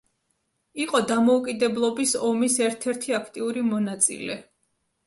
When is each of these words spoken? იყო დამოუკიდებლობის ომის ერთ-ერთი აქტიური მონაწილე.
იყო 0.85 1.01
დამოუკიდებლობის 1.11 2.15
ომის 2.31 2.59
ერთ-ერთი 2.71 3.17
აქტიური 3.21 3.69
მონაწილე. 3.71 4.43